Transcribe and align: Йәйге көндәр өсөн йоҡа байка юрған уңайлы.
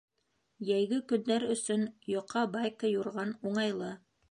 Йәйге 0.69 0.97
көндәр 1.11 1.45
өсөн 1.57 1.85
йоҡа 2.15 2.45
байка 2.57 2.93
юрған 2.95 3.37
уңайлы. 3.53 3.95